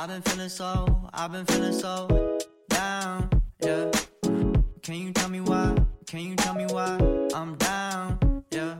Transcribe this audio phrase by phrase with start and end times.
[0.00, 2.08] I've been feeling so, I've been feeling so
[2.70, 3.28] down,
[3.60, 3.90] yeah.
[4.82, 5.74] Can you tell me why?
[6.06, 6.96] Can you tell me why
[7.34, 8.16] I'm down,
[8.50, 8.76] yeah?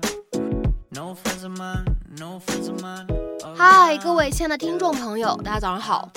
[0.90, 3.06] No friends of mine, no friends of mine.
[3.54, 6.10] 嗨，各位亲爱的听众朋友，大家早上好，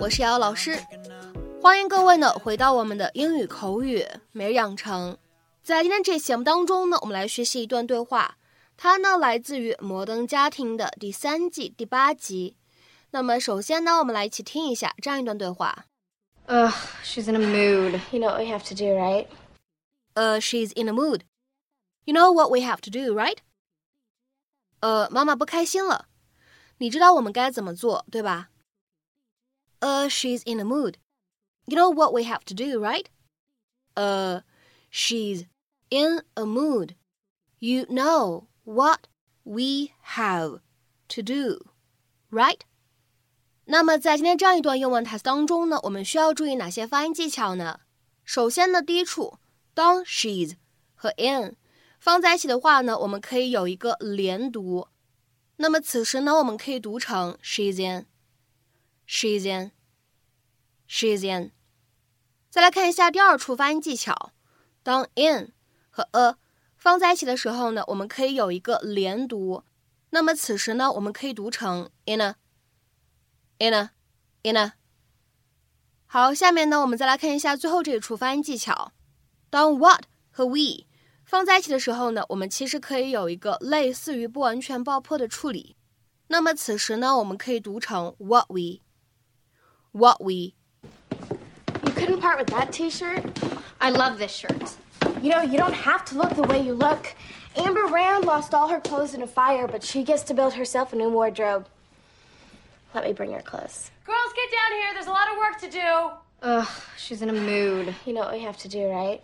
[0.00, 0.78] 我是瑶瑶老师，
[1.60, 5.18] 欢迎各位呢回到我们的英语口语每日养成。
[5.62, 8.38] 在今天这节目当中呢，我们来学习一段对话，
[8.78, 12.56] 它呢来自于《摩登家庭》的第三季第八集。
[13.15, 15.85] 那么首先呢，我们来一起听一下这样一段对话。
[16.47, 16.73] Ugh,
[17.03, 17.99] she's in a mood.
[18.11, 19.27] You know what we have to do, right?
[20.15, 21.21] Uh, she's in a mood.
[22.05, 23.37] You know what we have to do, right?
[24.79, 26.07] 呃，妈妈不开心了，
[26.79, 28.49] 你知道我们该怎么做，对吧？
[29.79, 30.95] 呃、she's in a mood.
[31.65, 33.05] You know what we have to do, right?
[33.93, 34.43] 呃、
[34.91, 35.45] she's
[35.89, 36.95] in a mood.
[37.59, 39.07] You know what
[39.43, 40.61] we have
[41.09, 41.59] to do,
[42.31, 42.61] right?
[43.68, 47.80] 那么在今天这样一段英文台词当中呢，我们需要注意哪些发音技巧呢？
[48.24, 49.38] 首先呢，第一处，
[49.74, 50.54] 当 she's
[50.94, 51.56] 和 in
[51.98, 54.86] 放在一起的话呢，我们可以有一个连读。
[55.56, 61.50] 那么此时呢，我们可以读成 she's in，she's in，she's in。
[62.48, 64.32] 再来看一下第二处发音技巧，
[64.84, 65.52] 当 in
[65.90, 66.36] 和 a
[66.76, 69.64] 放在一起的时候呢，我们可以有一个连读。
[70.10, 72.36] 那么此时呢，我们可以读成 in a。
[73.59, 73.89] in a
[74.43, 74.73] in a。
[76.05, 78.91] 好，下面呢，我们再来看一下最后这一处发音技巧。
[79.49, 80.85] 当 what 和 we
[81.23, 85.77] 放在一起的时候呢，我们其实可以有一个类似于不完全爆破的处理。
[86.27, 88.79] 那么此时呢，我们可以读成 what we
[89.91, 90.53] what we。
[91.83, 93.23] You couldn't part with that t-shirt?
[93.77, 94.71] I love this shirt.
[95.21, 97.07] You know, you don't have to look the way you look.
[97.55, 100.93] Amber Rand lost all her clothes in a fire, but she gets to build herself
[100.93, 101.65] a new wardrobe.
[102.93, 103.89] Let me bring her clothes.
[104.05, 104.93] Girls, get down here.
[104.93, 106.11] There's a lot of work to do.
[106.43, 107.95] Ugh, she's in a mood.
[108.05, 109.21] You know what we have to do, right?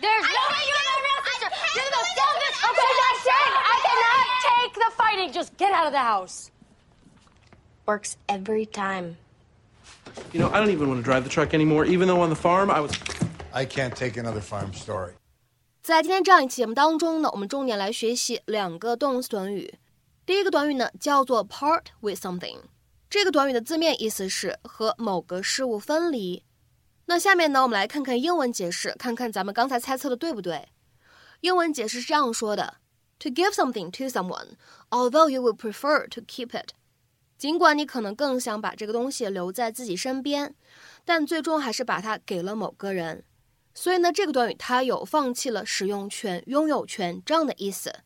[0.00, 1.48] There's no way you're my real sister.
[1.74, 2.56] You're the most selfish.
[2.70, 3.52] Okay, that's it.
[3.72, 5.32] I cannot take the fighting.
[5.32, 6.50] Just get out of the house.
[7.86, 9.16] Works every time.
[10.32, 12.36] You know, I don't even want to drive the truck anymore, even though on the
[12.36, 12.92] farm I was.
[13.52, 15.12] I can't take another farm story.
[15.82, 19.74] 在今天这样一期节目当中呢，我们重点来学习两个动词短语。
[20.24, 22.56] 第一个短语呢叫做 part with something，
[23.09, 26.43] 这个短语的字面意思是和某个事物分离。
[27.05, 30.69] 那下面呢，我们来看看英文解释，看看咱们刚才猜测的对不对。
[31.41, 32.75] 英文解释是这样说的
[33.17, 34.49] ：To give something to someone,
[34.91, 36.73] although you would prefer to keep it。
[37.35, 40.53] 尽管你可能更想把这个东西留在自己身边，
[41.03, 43.23] 但最终还是把它给了某个人。
[43.73, 48.01] 所以呢，这个短语它有放弃了使用权、拥有权这样的意思。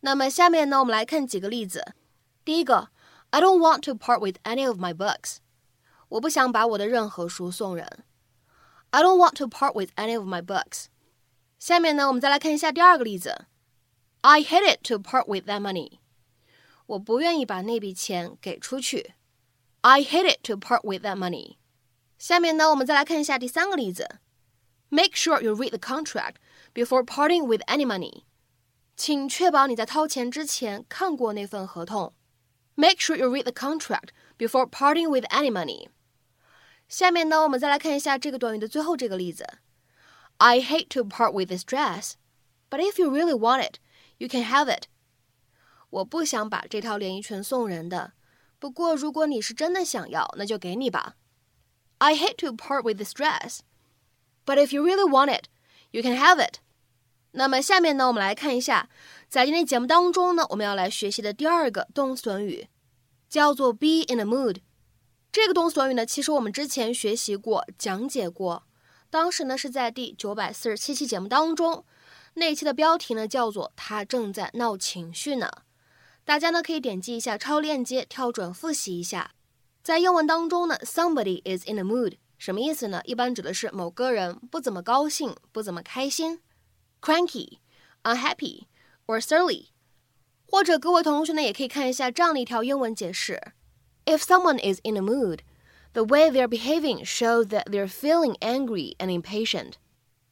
[0.00, 1.94] 那么下面呢，我们来看几个例子。
[2.44, 2.90] 第一个
[3.31, 5.37] ，I don't want to part with any of my books。
[6.09, 8.03] 我不想把我的任何书送人。
[8.89, 10.85] I don't want to part with any of my books。
[11.57, 13.45] 下面呢，我们再来看一下第二个例子。
[14.21, 15.99] I hate it to part with that money。
[16.87, 19.13] 我不愿意把那笔钱给出去。
[19.81, 21.55] I hate it to part with that money。
[22.17, 24.19] 下面呢，我们再来看一下第三个例子。
[24.89, 26.35] Make sure you read the contract
[26.73, 28.23] before parting with any money。
[28.97, 32.13] 请确保你在掏钱之前看过那份合同。
[32.75, 35.89] Make sure you read the contract before parting with any money。
[36.87, 39.45] 下面呢，我们再来看一下这个短语的最后这个例子。
[40.37, 42.13] I hate to part with this dress,
[42.69, 43.79] but if you really want it,
[44.17, 44.85] you can have it。
[45.89, 48.13] 我不想把这套连衣裙送人的，
[48.57, 51.15] 不过如果你是真的想要，那就给你吧。
[51.99, 53.59] I hate to part with this dress,
[54.45, 55.45] but if you really want it,
[55.91, 56.59] you can have it。
[57.38, 58.88] 那么下面呢，我们来看一下，
[59.28, 62.66] 在今天节目当中呢，我们要来学习的第二个动词短语
[63.28, 64.56] 叫做 be in a mood。
[65.30, 68.62] 这个动词短语呢，其实我们之前学习过、讲解过，
[69.10, 71.84] 当时呢是在第九百四十七期节目当中，
[72.34, 75.50] 那一期的标题呢叫做“他正在闹情绪呢”。
[76.24, 79.32] 大家呢可以点击一下超链接，跳转复习一下。
[79.82, 83.02] 在英文当中呢，somebody is in a mood 什么意思呢？
[83.04, 86.40] 一般指的是某个人不怎么高兴、不怎么开心
[87.01, 88.65] ，cranky、unhappy
[89.05, 89.67] or surly。
[90.45, 93.53] 或者各位同学呢，也可以看一下这样的一条英文解释：
[94.05, 95.39] If someone is in a mood,
[95.93, 99.73] the way they're behaving shows that they're feeling angry and impatient。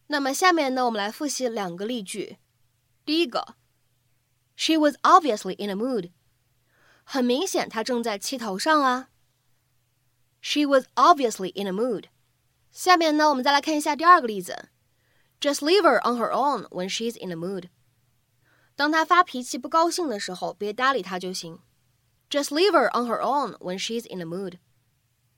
[0.07, 2.37] 那么下面呢，我们来复习两个例句。
[3.05, 3.55] 第一个，
[4.55, 6.11] She was obviously in a mood。
[7.03, 9.09] 很明显，她正在气头上啊。
[10.41, 12.05] She was obviously in a mood。
[12.71, 14.69] 下面呢，我们再来看一下第二个例子。
[15.39, 17.69] Just leave her on her own when she's in a mood。
[18.75, 21.59] 当她发脾气、不高兴的时候，别搭理她就行。
[22.29, 24.59] Just leave her on her own when she's in a mood。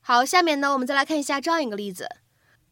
[0.00, 2.08] 好，下面呢，我们再来看一下这样一个例子：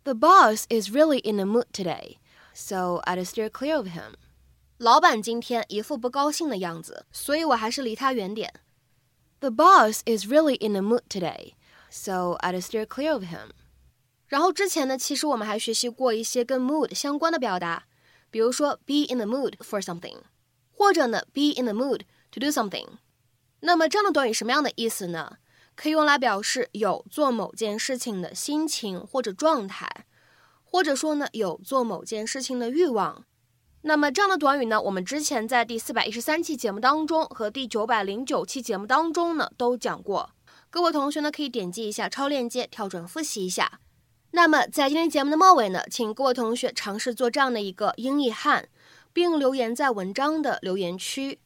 [0.05, 2.19] The boss is really in a mood today,
[2.53, 4.15] so I'd steer clear of him.
[4.79, 8.61] 老板今天一副不高兴的样子，所以我还是离他远点。
[9.41, 11.55] The boss is really in a mood today,
[11.91, 13.51] so I'd steer clear of him.
[14.36, 17.86] 然后之前呢，其实我们还学习过一些跟 mood 相关的表达，
[18.30, 20.18] 比如说 be in the mood for something，
[20.74, 22.02] 或者呢 be in the mood
[22.32, 22.86] to do something。
[23.62, 25.38] 那么这样的短语什么样的意思呢？
[25.74, 30.06] 可以用来表示有做某件事情的心情或者状态，
[30.66, 33.24] 或者说呢有做某件事情的欲望。
[33.84, 40.32] 那么这样的短语呢，我们之前在第四百一十三期节目当中和第九百零九期节目当中呢都讲过。
[40.70, 43.80] 各位同学呢可以点击一下超链接，跳转复习一下。
[44.36, 48.68] 那么在今天节目的末尾呢，请各位同学尝试做这样的一个英译汉，
[49.14, 51.40] 并留言在文章的留言区。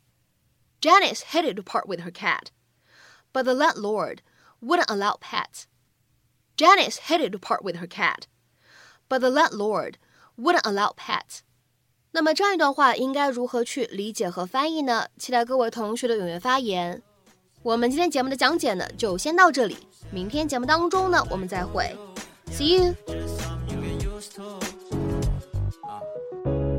[0.82, 2.48] Janice hated to part with her cat,
[3.32, 4.22] but the landlord
[4.60, 5.66] wouldn't allow pets.
[6.58, 8.24] Janice hated to part with her cat,
[9.08, 9.94] but the landlord
[10.36, 11.42] wouldn't allow pets.
[12.14, 15.10] 那么这样一段话应该如何去理解和翻译呢？
[15.20, 17.04] 期待各位同学的踊跃发言。
[17.62, 19.78] 我们今天节目的讲解呢，就先到这里。
[20.10, 21.96] 明天节目当中呢，我们再会。
[22.52, 22.98] See you.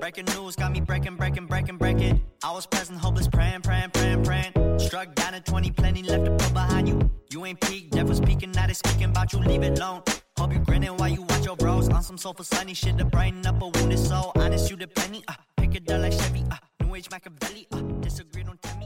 [0.00, 2.20] Breaking news got me breaking, breaking, breaking, breaking.
[2.43, 4.78] I was present, hopeless, praying, praying, praying, praying.
[4.78, 7.11] Struck down at 20, plenty left to put behind you.
[7.31, 10.02] You ain't peaked, never speaking, now they speaking about you, leave it alone.
[10.38, 13.46] Hope you grinning while you watch your bros on some sofa sunny shit to brighten
[13.46, 14.32] up a wounded soul.
[14.37, 17.81] Honest, you the penny, uh, pick it up like Chevy, uh, New Age Machiavelli, uh,
[18.00, 18.80] disagree, don't tell me.